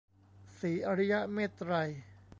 [0.59, 1.89] ศรีอริยเมตตรัย